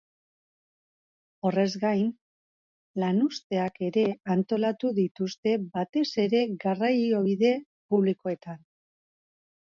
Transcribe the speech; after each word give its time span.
Horrez 1.47 1.73
gain, 1.81 2.07
lanuzteak 3.03 3.77
ere 3.87 4.05
antolatu 4.35 4.91
dituzte, 5.01 5.53
batez 5.75 6.05
ere 6.23 6.41
garraiobide 6.65 7.53
publikoetan. 7.95 8.57